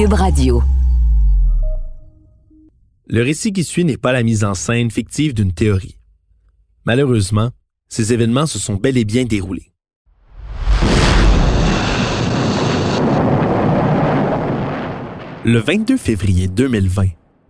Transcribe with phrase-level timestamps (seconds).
[0.00, 0.62] Cube Radio.
[3.06, 5.98] Le récit qui suit n'est pas la mise en scène fictive d'une théorie.
[6.84, 7.50] Malheureusement,
[7.88, 9.72] ces événements se sont bel et bien déroulés.
[15.44, 17.08] Le 22 février 2020,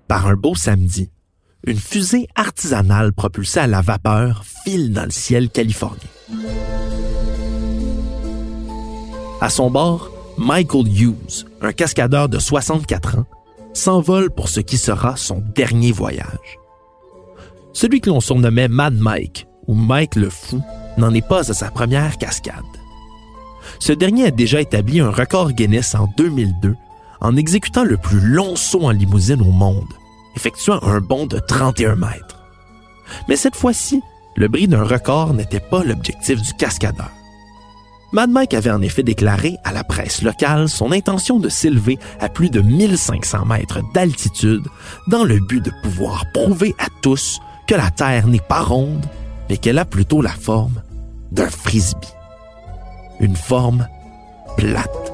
[0.08, 1.10] par un beau samedi,
[1.66, 6.08] une fusée artisanale propulsée à la vapeur file dans le ciel californien.
[9.40, 13.24] À son bord, Michael Hughes, un cascadeur de 64 ans,
[13.72, 16.58] s'envole pour ce qui sera son dernier voyage.
[17.72, 20.60] Celui que l'on surnommait Mad Mike ou Mike le Fou
[20.98, 22.54] n'en est pas à sa première cascade.
[23.78, 26.74] Ce dernier a déjà établi un record Guinness en 2002
[27.22, 29.92] en exécutant le plus long saut en limousine au monde,
[30.36, 32.44] effectuant un bond de 31 mètres.
[33.28, 34.02] Mais cette fois-ci,
[34.36, 37.10] le bris d'un record n'était pas l'objectif du cascadeur.
[38.12, 42.28] Mad Mike avait en effet déclaré à la presse locale son intention de s'élever à
[42.28, 44.66] plus de 1500 mètres d'altitude
[45.06, 49.06] dans le but de pouvoir prouver à tous que la Terre n'est pas ronde,
[49.48, 50.82] mais qu'elle a plutôt la forme
[51.30, 52.08] d'un frisbee.
[53.20, 53.86] Une forme
[54.56, 55.12] plate.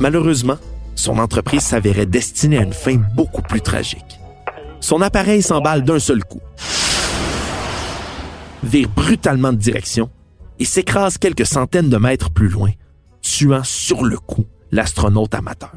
[0.00, 0.56] Malheureusement,
[0.96, 4.18] son entreprise s'avérait destinée à une fin beaucoup plus tragique.
[4.80, 6.40] Son appareil s'emballe d'un seul coup,
[8.62, 10.10] vire brutalement de direction
[10.58, 12.70] et s'écrase quelques centaines de mètres plus loin,
[13.22, 15.72] tuant sur le coup l'astronaute amateur.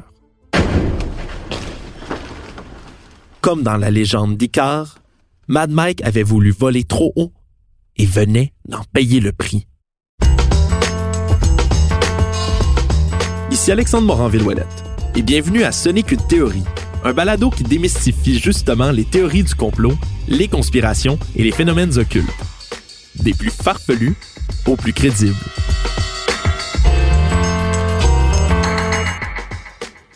[3.40, 4.98] Comme dans la légende d'Icar,
[5.48, 7.32] Mad Mike avait voulu voler trop haut
[7.96, 9.66] et venait d'en payer le prix.
[13.50, 14.84] Ici Alexandre Moranville-Ouellette
[15.14, 16.64] et bienvenue à Sonic une théorie,
[17.04, 19.92] un balado qui démystifie justement les théories du complot,
[20.26, 22.32] les conspirations et les phénomènes occultes.
[23.16, 24.14] Des plus farfelus
[24.66, 25.34] aux plus crédibles.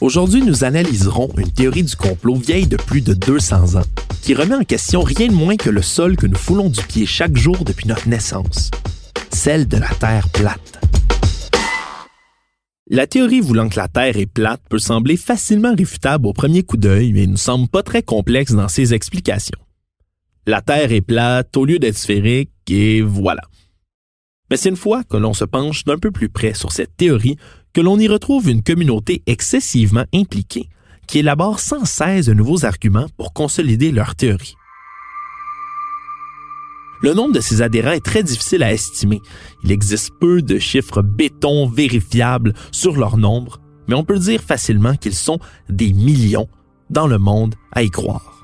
[0.01, 3.85] Aujourd'hui, nous analyserons une théorie du complot vieille de plus de 200 ans,
[4.23, 7.05] qui remet en question rien de moins que le sol que nous foulons du pied
[7.07, 8.71] chaque jour depuis notre naissance,
[9.33, 10.81] celle de la Terre plate.
[12.91, 16.77] La théorie voulant que la Terre est plate peut sembler facilement réfutable au premier coup
[16.79, 19.59] d'œil, mais ne semble pas très complexe dans ses explications.
[20.49, 23.43] La Terre est plate au lieu d'être sphérique, et voilà.
[24.51, 27.37] Mais c'est une fois que l'on se penche d'un peu plus près sur cette théorie
[27.75, 30.71] que l'on y retrouve une communauté excessivement impliquée,
[31.07, 34.55] qui élabore sans cesse de nouveaux arguments pour consolider leur théorie.
[37.03, 39.21] Le nombre de ces adhérents est très difficile à estimer.
[39.65, 44.97] Il existe peu de chiffres béton vérifiables sur leur nombre, mais on peut dire facilement
[44.97, 46.49] qu'ils sont des millions
[46.89, 48.38] dans le monde à y croire.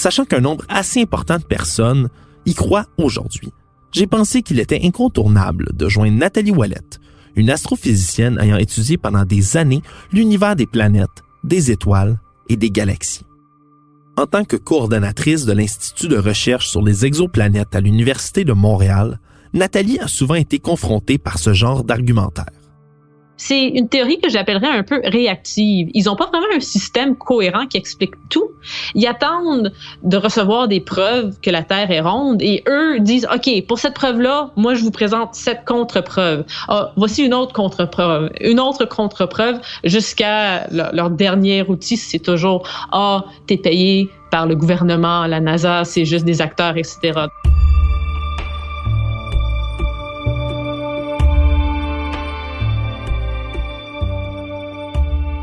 [0.00, 2.08] Sachant qu'un nombre assez important de personnes
[2.46, 3.52] y croient aujourd'hui,
[3.92, 6.88] j'ai pensé qu'il était incontournable de joindre Nathalie Wallet,
[7.36, 12.18] une astrophysicienne ayant étudié pendant des années l'univers des planètes, des étoiles
[12.48, 13.26] et des galaxies.
[14.16, 19.20] En tant que coordonnatrice de l'Institut de recherche sur les exoplanètes à l'Université de Montréal,
[19.52, 22.59] Nathalie a souvent été confrontée par ce genre d'argumentaire.
[23.42, 25.88] C'est une théorie que j'appellerais un peu réactive.
[25.94, 28.50] Ils n'ont pas vraiment un système cohérent qui explique tout.
[28.94, 29.72] Ils attendent
[30.02, 33.94] de recevoir des preuves que la Terre est ronde et eux disent, OK, pour cette
[33.94, 36.44] preuve-là, moi, je vous présente cette contre-preuve.
[36.68, 43.24] Ah, voici une autre contre-preuve, une autre contre-preuve jusqu'à leur, dernier outil, c'est toujours, ah,
[43.46, 47.12] t'es payé par le gouvernement, la NASA, c'est juste des acteurs, etc.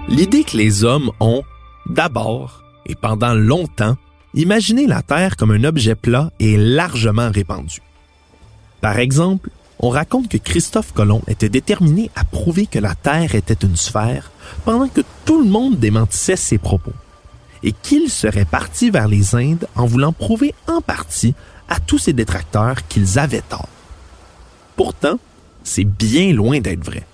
[0.09, 1.44] L'idée que les hommes ont,
[1.86, 3.98] d'abord et pendant longtemps,
[4.33, 7.81] imaginé la Terre comme un objet plat est largement répandue.
[8.80, 9.50] Par exemple,
[9.80, 14.31] on raconte que Christophe Colomb était déterminé à prouver que la Terre était une sphère
[14.63, 16.94] pendant que tout le monde démentissait ses propos
[17.62, 21.36] et qu'il serait parti vers les Indes en voulant prouver en partie
[21.68, 23.68] à tous ses détracteurs qu'ils avaient tort.
[24.77, 25.19] Pourtant,
[25.63, 27.06] c'est bien loin d'être vrai.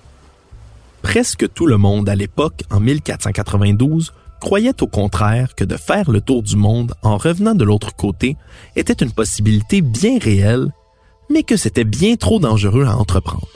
[1.04, 6.20] Presque tout le monde à l'époque, en 1492, croyait au contraire que de faire le
[6.20, 8.36] tour du monde en revenant de l'autre côté
[8.74, 10.72] était une possibilité bien réelle,
[11.30, 13.46] mais que c'était bien trop dangereux à entreprendre.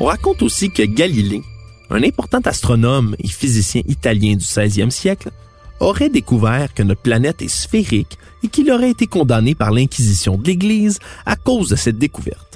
[0.00, 1.42] On raconte aussi que Galilée,
[1.90, 5.30] un important astronome et physicien italien du 16e siècle,
[5.80, 10.44] aurait découvert que notre planète est sphérique et qu'il aurait été condamné par l'Inquisition de
[10.44, 12.53] l'Église à cause de cette découverte.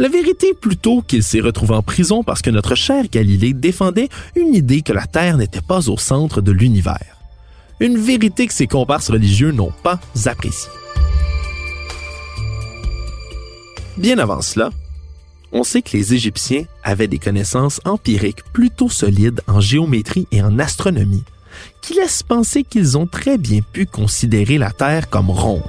[0.00, 4.54] La vérité plutôt qu'il s'est retrouvé en prison parce que notre cher Galilée défendait une
[4.54, 7.18] idée que la Terre n'était pas au centre de l'univers.
[7.80, 10.70] Une vérité que ses comparses religieux n'ont pas appréciée.
[13.98, 14.70] Bien avant cela,
[15.52, 20.58] on sait que les Égyptiens avaient des connaissances empiriques plutôt solides en géométrie et en
[20.58, 21.24] astronomie,
[21.82, 25.60] qui laissent penser qu'ils ont très bien pu considérer la Terre comme ronde.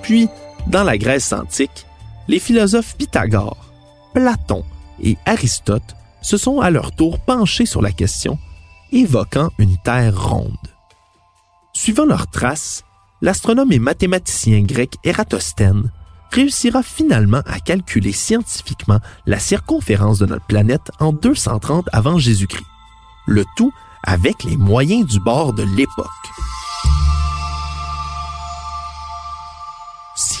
[0.00, 0.30] Puis,
[0.68, 1.86] dans la Grèce antique,
[2.28, 3.72] les philosophes Pythagore,
[4.12, 4.64] Platon
[5.02, 8.38] et Aristote se sont à leur tour penchés sur la question,
[8.92, 10.56] évoquant une Terre ronde.
[11.72, 12.84] Suivant leurs traces,
[13.22, 15.90] l'astronome et mathématicien grec Ératosthène
[16.30, 22.66] réussira finalement à calculer scientifiquement la circonférence de notre planète en 230 avant Jésus-Christ.
[23.26, 23.72] Le tout
[24.02, 26.08] avec les moyens du bord de l'époque.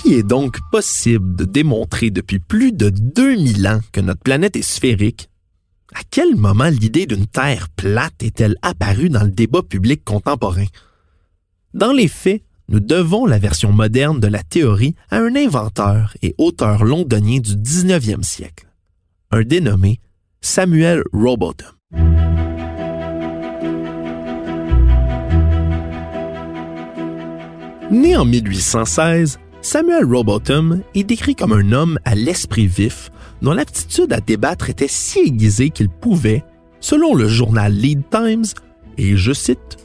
[0.08, 4.62] S'il est donc possible de démontrer depuis plus de 2000 ans que notre planète est
[4.62, 5.28] sphérique,
[5.94, 10.64] à quel moment l'idée d'une Terre plate est-elle apparue dans le débat public contemporain?
[11.74, 16.34] Dans les faits, nous devons la version moderne de la théorie à un inventeur et
[16.38, 18.66] auteur londonien du 19e siècle,
[19.30, 20.00] un dénommé
[20.40, 21.68] Samuel Robotham.
[27.90, 33.10] Né en 1816, Samuel Robotham est décrit comme un homme à l'esprit vif
[33.42, 36.44] dont l'aptitude à débattre était si aiguisée qu'il pouvait,
[36.80, 38.46] selon le journal Lead Times,
[38.96, 39.76] et je cite,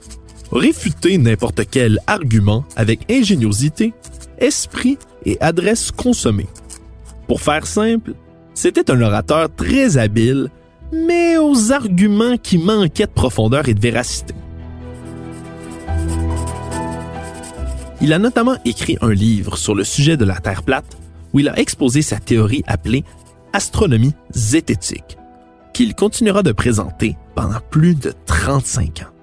[0.52, 3.94] réfuter n'importe quel argument avec ingéniosité,
[4.38, 6.48] esprit et adresse consommée.
[7.28, 8.14] Pour faire simple,
[8.54, 10.50] c'était un orateur très habile,
[10.92, 14.36] mais aux arguments qui manquaient de profondeur et de véracité.
[18.04, 20.98] Il a notamment écrit un livre sur le sujet de la Terre plate,
[21.32, 23.06] où il a exposé sa théorie appelée
[23.54, 25.18] astronomie zététique,
[25.74, 29.14] qu'il continuera de présenter pendant plus de 35 ans.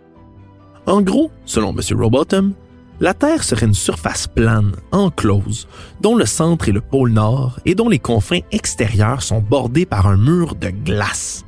[0.86, 1.80] En gros, selon M.
[1.92, 2.54] Robotham,
[3.00, 5.68] la Terre serait une surface plane, enclose,
[6.00, 10.06] dont le centre est le pôle Nord et dont les confins extérieurs sont bordés par
[10.06, 11.44] un mur de glace.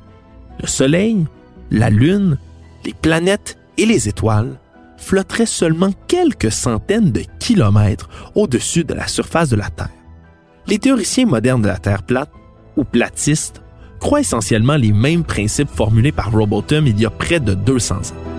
[0.61, 1.25] Le Soleil,
[1.71, 2.37] la Lune,
[2.85, 4.59] les planètes et les étoiles
[5.03, 9.91] flotteraient seulement quelques centaines de kilomètres au-dessus de la surface de la Terre.
[10.67, 12.31] Les théoriciens modernes de la Terre plate,
[12.77, 13.63] ou platistes,
[14.01, 18.33] croient essentiellement les mêmes principes formulés par Robotham il y a près de 200 ans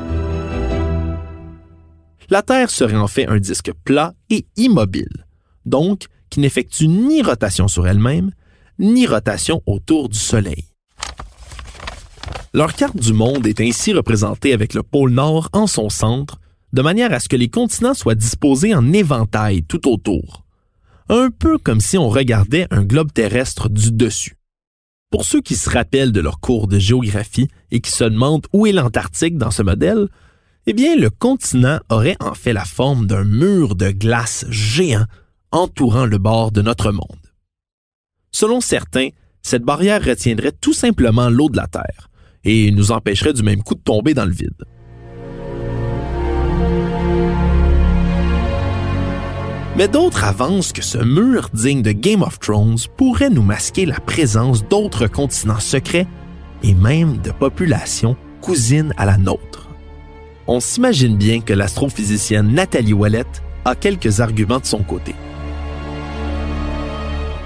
[2.34, 5.28] la Terre serait en fait un disque plat et immobile,
[5.66, 8.32] donc qui n'effectue ni rotation sur elle-même,
[8.80, 10.66] ni rotation autour du Soleil.
[12.52, 16.40] Leur carte du monde est ainsi représentée avec le pôle Nord en son centre,
[16.74, 20.44] de manière à ce que les continents soient disposés en éventail tout autour.
[21.08, 24.38] Un peu comme si on regardait un globe terrestre du dessus.
[25.12, 28.66] Pour ceux qui se rappellent de leur cours de géographie et qui se demandent où
[28.66, 30.08] est l'Antarctique dans ce modèle,
[30.66, 35.06] eh bien, le continent aurait en fait la forme d'un mur de glace géant
[35.52, 37.04] entourant le bord de notre monde.
[38.32, 39.10] Selon certains,
[39.44, 42.10] cette barrière retiendrait tout simplement l'eau de la Terre
[42.44, 44.64] et nous empêcherait du même coup de tomber dans le vide.
[49.84, 54.00] Mais d'autres avancent que ce mur digne de Game of Thrones pourrait nous masquer la
[54.00, 56.08] présence d'autres continents secrets
[56.64, 59.68] et même de populations cousines à la nôtre
[60.48, 63.26] on s'imagine bien que l'astrophysicienne Nathalie Wallet
[63.66, 65.16] a quelques arguments de son côté.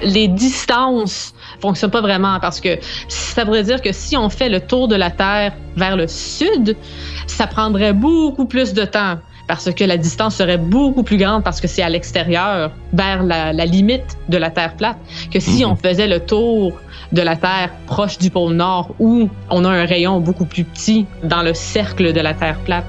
[0.03, 2.77] Les distances fonctionnent pas vraiment parce que
[3.07, 6.77] ça voudrait dire que si on fait le tour de la Terre vers le sud,
[7.25, 9.17] ça prendrait beaucoup plus de temps
[9.47, 13.65] parce que la distance serait beaucoup plus grande parce que c'est à l'extérieur, vers la,
[13.65, 14.97] limite de la Terre plate,
[15.31, 15.71] que si mhm.
[15.71, 16.73] on faisait le tour
[17.11, 21.05] de la Terre proche du pôle Nord où on a un rayon beaucoup plus petit
[21.23, 22.85] dans le cercle de la Terre plate.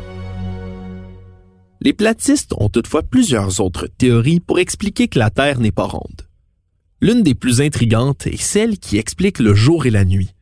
[1.81, 6.27] Les platistes ont toutefois plusieurs autres théories pour expliquer que la Terre n'est pas ronde.
[7.01, 10.35] L'une des plus intrigantes est celle qui explique le jour et la nuit,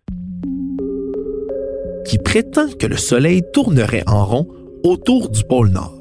[2.06, 4.48] qui prétend que le Soleil tournerait en rond
[4.82, 5.95] autour du pôle Nord.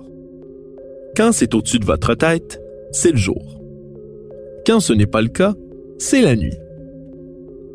[1.15, 2.59] Quand c'est au-dessus de votre tête,
[2.91, 3.41] c'est le jour.
[4.67, 5.53] Quand ce n'est pas le cas,
[5.97, 6.57] c'est la nuit.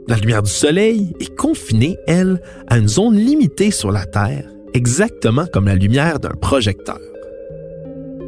[0.09, 4.45] La lumière du Soleil est confinée, elle, à une zone limitée sur la Terre,
[4.75, 6.99] exactement comme la lumière d'un projecteur.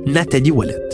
[0.07, 0.88] Nathalie Wallet.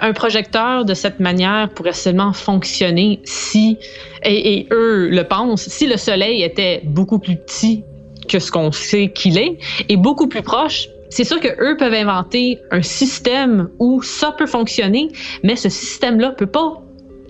[0.00, 3.76] Un projecteur de cette manière pourrait seulement fonctionner si,
[4.24, 7.84] et, eux le pensent, si le Soleil était beaucoup plus petit
[8.28, 9.58] que ce qu'on sait qu'il est
[9.90, 14.46] et beaucoup plus proche c'est sûr que eux peuvent inventer un système où ça peut
[14.46, 15.08] fonctionner,
[15.42, 16.82] mais ce système-là peut pas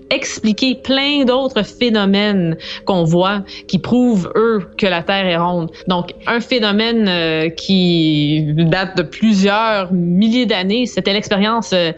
[0.09, 5.71] expliquer plein d'autres phénomènes qu'on voit qui prouvent, eux, que la Terre est ronde.
[5.87, 11.91] Donc, un phénomène euh, qui date de plusieurs milliers d'années, c'était l'expérience euh,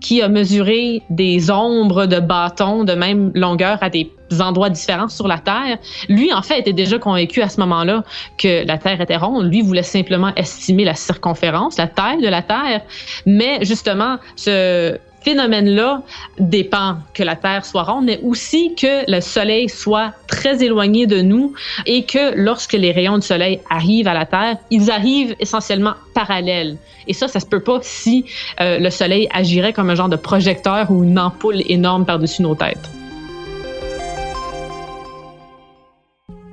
[0.00, 5.28] qui a mesuré des ombres de bâtons de même longueur à des endroits différents sur
[5.28, 5.78] la Terre.
[6.08, 8.04] Lui, en fait, était déjà convaincu à ce moment-là
[8.38, 9.50] que la Terre était ronde.
[9.50, 12.82] Lui voulait simplement estimer la circonférence, la taille de la Terre.
[13.26, 16.02] Mais justement, ce phénomène-là
[16.38, 21.22] dépend que la Terre soit ronde, mais aussi que le Soleil soit très éloigné de
[21.22, 21.54] nous
[21.86, 26.76] et que lorsque les rayons du Soleil arrivent à la Terre, ils arrivent essentiellement parallèles.
[27.06, 28.24] Et ça, ça se peut pas si
[28.60, 32.54] euh, le Soleil agirait comme un genre de projecteur ou une ampoule énorme par-dessus nos
[32.54, 32.90] têtes.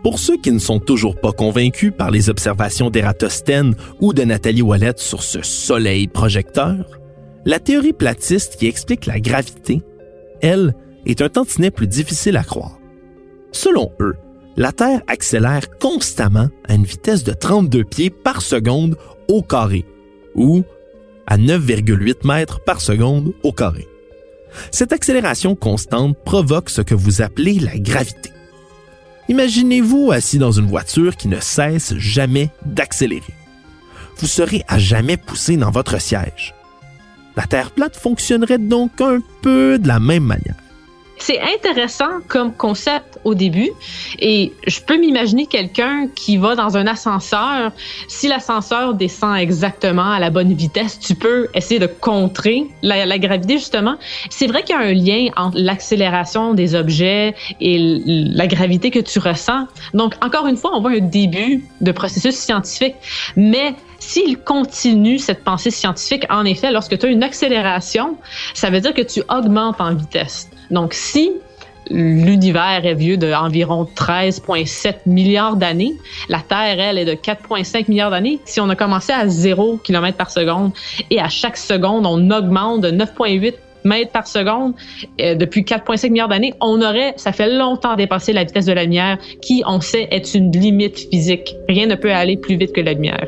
[0.04, 4.64] Pour ceux qui ne sont toujours pas convaincus par les observations d'Ératosthène ou de Nathalie
[4.64, 7.01] Wallet sur ce soleil projecteur,
[7.46, 9.82] la théorie platiste qui explique la gravité,
[10.42, 12.78] elle, est un tantinet plus difficile à croire.
[13.52, 14.16] Selon eux,
[14.58, 19.86] la Terre accélère constamment à une vitesse de 32 pieds par seconde au carré,
[20.36, 20.64] ou
[21.26, 23.88] à 9,8 mètres par seconde au carré.
[24.70, 28.32] Cette accélération constante provoque ce que vous appelez la gravité.
[29.30, 33.34] Imaginez-vous assis dans une voiture qui ne cesse jamais d'accélérer.
[34.18, 36.54] Vous serez à jamais poussé dans votre siège.
[37.36, 40.56] La Terre plate fonctionnerait donc un peu de la même manière.
[41.22, 43.70] C'est intéressant comme concept au début
[44.18, 47.72] et je peux m'imaginer quelqu'un qui va dans un ascenseur.
[48.08, 53.60] Si l'ascenseur descend exactement à la bonne vitesse, tu peux essayer de contrer la, gravité
[53.60, 53.98] justement.
[54.32, 59.00] C'est vrai qu'il y a un lien entre l'accélération des objets et la gravité que
[59.00, 59.68] tu ressens.
[59.94, 62.96] Donc encore une fois, on voit un début de processus scientifique,
[63.36, 68.18] mais s'il continue cette pensée scientifique, en effet, lorsque tu as une accélération,
[68.56, 70.50] ça veut dire que tu augmentes en vitesse.
[70.72, 71.32] Donc, si
[71.90, 75.96] l'univers est vieux d'environ 13,7 milliards d'années.
[76.30, 78.40] La Terre, elle, est de 4,5 milliards d'années.
[78.46, 80.72] Si on a commencé à 0 km par seconde
[81.10, 84.74] et à chaque seconde, on augmente de 9,8 mètres par seconde
[85.20, 88.84] euh, depuis 4,5 milliards d'années, on aurait, ça fait longtemps dépassé la vitesse de la
[88.84, 91.56] lumière, qui, on sait, est une limite physique.
[91.68, 93.28] Rien ne peut aller plus vite que la lumière.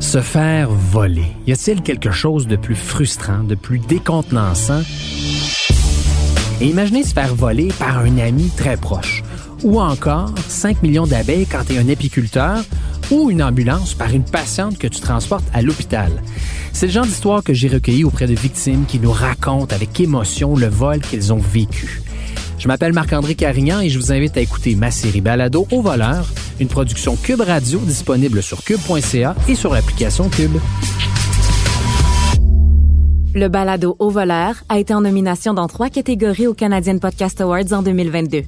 [0.00, 1.26] Se faire voler.
[1.46, 4.82] Y a-t-il quelque chose de plus frustrant, de plus décontenançant?
[6.60, 9.22] Imaginez se faire voler par un ami très proche.
[9.62, 12.62] Ou encore 5 millions d'abeilles quand tu es un apiculteur
[13.10, 16.10] ou une ambulance par une patiente que tu transportes à l'hôpital.
[16.72, 20.56] C'est le genre d'histoire que j'ai recueilli auprès de victimes qui nous racontent avec émotion
[20.56, 22.02] le vol qu'ils ont vécu.
[22.66, 26.28] Je m'appelle Marc-André Carignan et je vous invite à écouter ma série Balado au voleur,
[26.58, 30.56] une production Cube Radio disponible sur cube.ca et sur l'application Cube.
[33.36, 37.72] Le balado Au voleur a été en nomination dans trois catégories aux Canadian Podcast Awards
[37.72, 38.42] en 2022.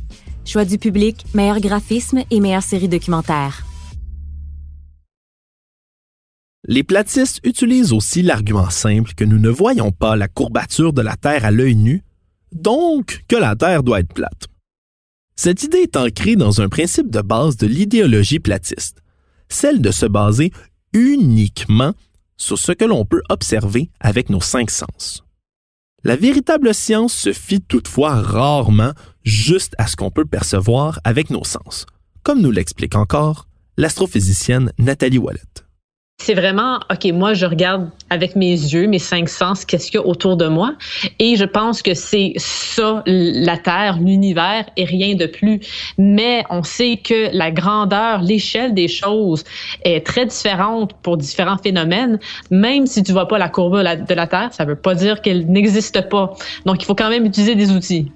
[0.45, 3.63] Choix du public, meilleur graphisme et meilleure série documentaire.
[6.67, 11.15] Les platistes utilisent aussi l'argument simple que nous ne voyons pas la courbature de la
[11.15, 12.03] Terre à l'œil nu,
[12.53, 14.47] donc que la Terre doit être plate.
[15.37, 19.03] Cette idée est ancrée dans un principe de base de l'idéologie platiste,
[19.49, 20.53] celle de se baser
[20.93, 21.95] uniquement
[22.37, 25.25] sur ce que l'on peut observer avec nos cinq sens.
[26.05, 28.93] La véritable science se fie toutefois rarement
[29.25, 31.87] juste à ce qu'on peut percevoir avec nos sens,
[32.23, 35.58] comme nous l'explique encore l'astrophysicienne Nathalie Wallet.
[36.29, 40.03] C'est vraiment, OK, moi, je regarde avec mes yeux, mes cinq sens, qu'est-ce qu'il y
[40.03, 40.75] a autour de moi.
[41.19, 45.61] Et je pense que c'est ça, la Terre, l'univers et rien de plus.
[45.97, 49.43] Mais on sait que la grandeur, l'échelle des choses
[49.85, 52.19] est très différente pour différents phénomènes.
[52.51, 55.47] Même si tu vois pas la courbe de la Terre, ça veut pas dire qu'elle
[55.47, 56.35] n'existe pas.
[56.67, 58.13] Donc, il faut quand même utiliser des outils.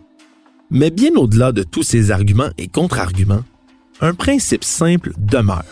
[0.71, 3.45] Mais bien au-delà de tous ces arguments et contre-arguments,
[4.03, 5.65] un principe simple demeure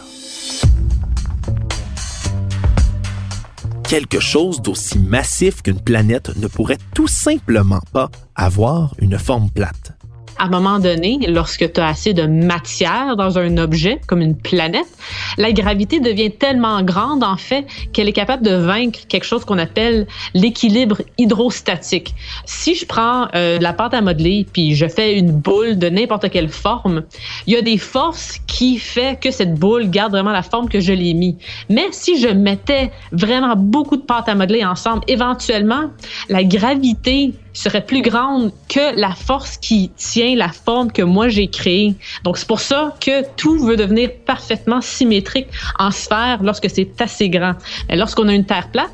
[3.91, 10.00] quelque chose d'aussi massif qu'une planète ne pourrait tout simplement pas avoir une forme plate
[10.41, 14.35] à un moment donné, lorsque tu as assez de matière dans un objet, comme une
[14.35, 14.89] planète,
[15.37, 19.59] la gravité devient tellement grande, en fait, qu'elle est capable de vaincre quelque chose qu'on
[19.59, 22.15] appelle l'équilibre hydrostatique.
[22.47, 26.31] Si je prends euh, la pâte à modeler, puis je fais une boule de n'importe
[26.31, 27.03] quelle forme,
[27.47, 30.81] il y a des forces qui fait que cette boule garde vraiment la forme que
[30.81, 31.37] je l'ai mis.
[31.69, 35.91] Mais si je mettais vraiment beaucoup de pâte à modeler ensemble, éventuellement,
[36.31, 41.49] la gravité serait plus grande que la force qui tient la forme que moi j'ai
[41.49, 41.95] créée.
[42.25, 47.29] Donc c'est pour ça que tout veut devenir parfaitement symétrique en sphère lorsque c'est assez
[47.29, 47.55] grand.
[47.89, 48.93] Mais lorsqu'on a une Terre plate,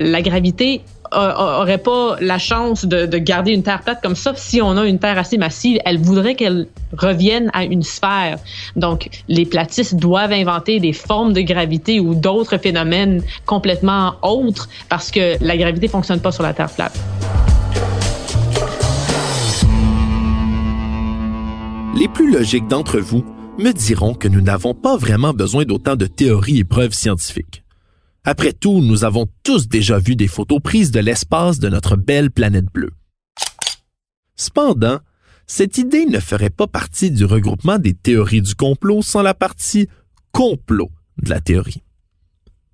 [0.00, 0.82] la gravité
[1.14, 4.32] aurait pas la chance de, garder une terre plate comme ça.
[4.36, 8.38] Si on a une terre assez massive, elle voudrait qu'elle revienne à une sphère.
[8.76, 15.10] Donc, les platistes doivent inventer des formes de gravité ou d'autres phénomènes complètement autres parce
[15.10, 16.98] que la gravité fonctionne pas sur la terre plate.
[22.02, 23.24] Les plus logiques d'entre vous
[23.60, 27.62] me diront que nous n'avons pas vraiment besoin d'autant de théories et preuves scientifiques.
[28.24, 32.32] Après tout, nous avons tous déjà vu des photos prises de l'espace de notre belle
[32.32, 32.90] planète bleue.
[34.34, 34.98] Cependant,
[35.46, 39.86] cette idée ne ferait pas partie du regroupement des théories du complot sans la partie
[40.32, 40.90] complot
[41.22, 41.84] de la théorie.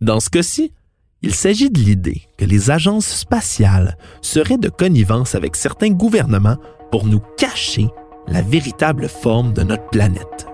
[0.01, 0.73] Dans ce cas-ci,
[1.21, 6.57] il s'agit de l'idée que les agences spatiales seraient de connivence avec certains gouvernements
[6.91, 7.89] pour nous cacher
[8.31, 10.47] la véritable forme de notre planète.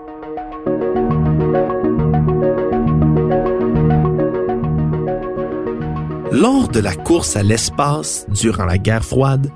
[6.33, 9.51] Lors de la course à l'espace durant la guerre froide,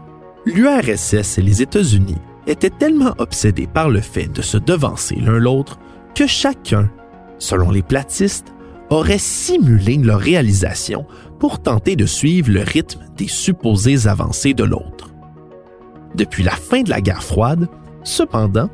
[0.47, 5.79] l'URSS et les États-Unis étaient tellement obsédés par le fait de se devancer l'un l'autre
[6.15, 6.91] que chacun,
[7.39, 8.55] selon les platistes,
[8.91, 11.05] aurait simulé leur réalisation
[11.39, 15.11] pour tenter de suivre le rythme des supposées avancées de l'autre.
[16.15, 17.69] Depuis la fin de la guerre froide,
[18.05, 18.71] Cependant,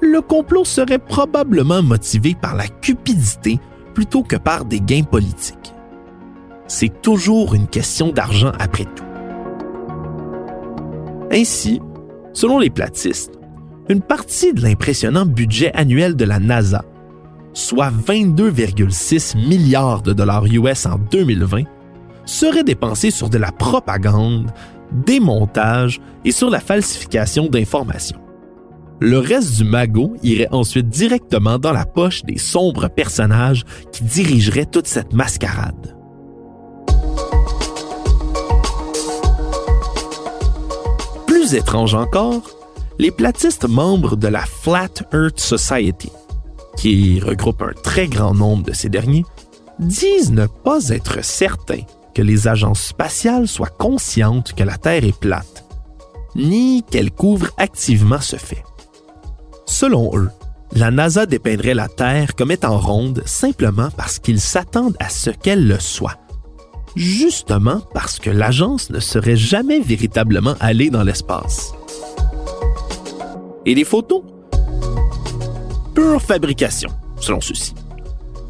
[0.00, 3.58] le complot serait probablement motivé par la cupidité
[3.94, 5.74] plutôt que par des gains politiques.
[6.66, 9.04] C'est toujours une question d'argent après tout.
[11.32, 11.80] Ainsi,
[12.32, 13.32] selon les platistes,
[13.88, 16.84] une partie de l'impressionnant budget annuel de la NASA,
[17.54, 21.64] soit 22,6 milliards de dollars US en 2020,
[22.24, 24.50] serait dépensée sur de la propagande,
[24.92, 28.20] des montages et sur la falsification d'informations.
[29.00, 34.66] Le reste du magot irait ensuite directement dans la poche des sombres personnages qui dirigeraient
[34.66, 35.96] toute cette mascarade.
[41.28, 42.42] Plus étrange encore,
[42.98, 46.10] les platistes membres de la Flat Earth Society,
[46.76, 49.24] qui regroupe un très grand nombre de ces derniers,
[49.78, 51.82] disent ne pas être certains
[52.14, 55.64] que les agences spatiales soient conscientes que la Terre est plate,
[56.34, 58.64] ni qu'elles couvrent activement ce fait.
[59.68, 60.30] Selon eux,
[60.74, 65.68] la NASA dépeindrait la Terre comme étant ronde simplement parce qu'ils s'attendent à ce qu'elle
[65.68, 66.16] le soit.
[66.96, 71.74] Justement parce que l'agence ne serait jamais véritablement allée dans l'espace.
[73.66, 74.22] Et les photos?
[75.94, 76.88] Pure fabrication,
[77.20, 77.74] selon ceux-ci.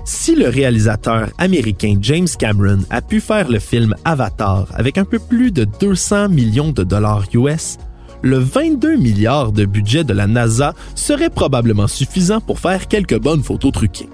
[0.04, 5.18] Si le réalisateur américain James Cameron a pu faire le film Avatar avec un peu
[5.18, 7.76] plus de 200 millions de dollars US,
[8.22, 13.42] le 22 milliards de budget de la NASA serait probablement suffisant pour faire quelques bonnes
[13.42, 14.08] photos truquées.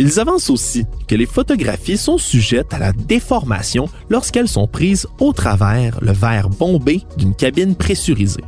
[0.00, 5.32] Ils avancent aussi que les photographies sont sujettes à la déformation lorsqu'elles sont prises au
[5.32, 8.44] travers le verre bombé d'une cabine pressurisée.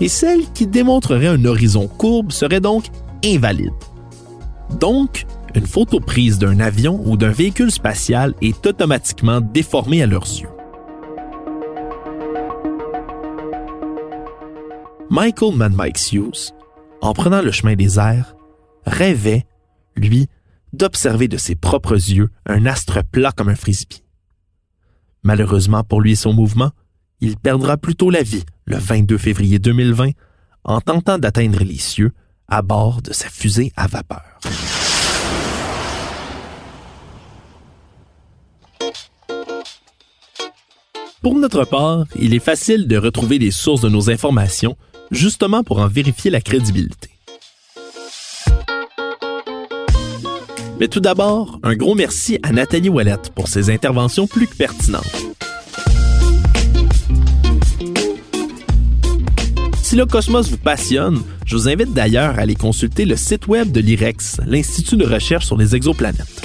[0.00, 2.84] Et celle qui démontrerait un horizon courbe serait donc
[3.24, 3.72] invalide.
[4.78, 10.24] Donc, une photo prise d'un avion ou d'un véhicule spatial est automatiquement déformée à leurs
[10.24, 10.51] yeux.
[15.12, 15.74] Michael Mad
[16.10, 16.54] Hughes,
[17.02, 18.34] en prenant le chemin des airs,
[18.86, 19.44] rêvait,
[19.94, 20.26] lui,
[20.72, 24.02] d'observer de ses propres yeux un astre plat comme un frisbee.
[25.22, 26.70] Malheureusement pour lui et son mouvement,
[27.20, 30.12] il perdra plutôt la vie le 22 février 2020
[30.64, 32.12] en tentant d'atteindre les cieux
[32.48, 34.40] à bord de sa fusée à vapeur.
[41.20, 44.74] Pour notre part, il est facile de retrouver les sources de nos informations,
[45.12, 47.10] justement pour en vérifier la crédibilité.
[50.80, 55.04] Mais tout d'abord, un gros merci à Nathalie Ouellette pour ses interventions plus que pertinentes.
[59.80, 63.70] Si le cosmos vous passionne, je vous invite d'ailleurs à aller consulter le site web
[63.70, 66.42] de l'IREX, l'Institut de recherche sur les exoplanètes.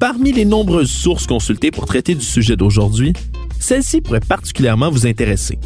[0.00, 3.12] Parmi les nombreuses sources consultées pour traiter du sujet d'aujourd'hui,
[3.60, 5.58] celle-ci pourrait particulièrement vous intéresser.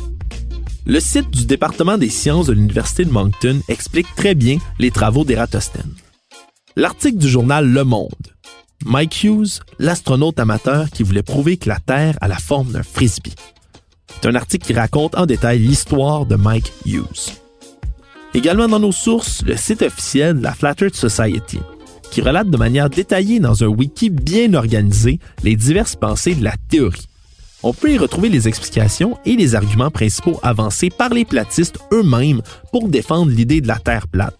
[0.87, 5.25] Le site du département des sciences de l'Université de Moncton explique très bien les travaux
[5.25, 5.95] d'Eratosthène.
[6.77, 8.13] L'article du journal Le Monde.
[8.85, 13.35] Mike Hughes, l'astronaute amateur qui voulait prouver que la Terre a la forme d'un frisbee.
[14.09, 17.33] C'est un article qui raconte en détail l'histoire de Mike Hughes.
[18.35, 21.61] Également dans nos sources, le site officiel de la Flat Earth Society,
[22.11, 26.57] qui relate de manière détaillée dans un wiki bien organisé les diverses pensées de la
[26.69, 27.09] théorie.
[27.67, 32.43] On peut y retrouver les explications et les arguments principaux avancés par les platistes eux-mêmes
[32.71, 34.37] pour défendre l'idée de la Terre plate.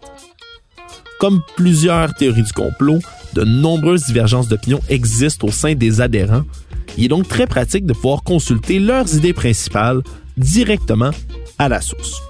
[1.19, 2.99] Comme plusieurs théories du complot,
[3.33, 6.43] de nombreuses divergences d'opinion existent au sein des adhérents.
[6.97, 10.03] Il est donc très pratique de pouvoir consulter leurs idées principales
[10.37, 11.11] directement
[11.57, 12.21] à la source.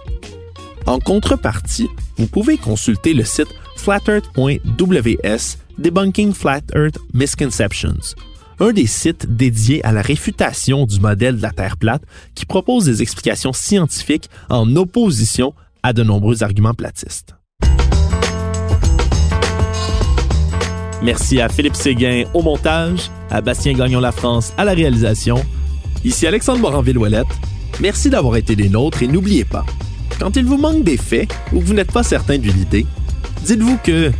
[0.85, 8.15] En contrepartie, vous pouvez consulter le site flatearth.ws Debunking Flat Earth Misconceptions,
[8.59, 12.03] un des sites dédiés à la réfutation du modèle de la Terre plate
[12.35, 17.35] qui propose des explications scientifiques en opposition à de nombreux arguments platistes.
[21.03, 25.45] Merci à Philippe Séguin au montage, à Bastien Gagnon La France à la réalisation.
[26.03, 27.27] Ici Alexandre Moranville-Ouellette.
[27.79, 29.65] Merci d'avoir été des nôtres et n'oubliez pas,
[30.19, 32.85] quand il vous manque des faits ou que vous n'êtes pas certain d'une idée,
[33.43, 34.11] dites-vous que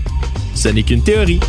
[0.54, 1.40] ce n'est qu'une théorie.